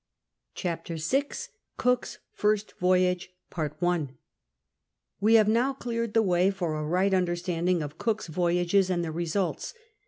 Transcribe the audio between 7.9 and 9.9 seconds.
Cook's voyages and their results.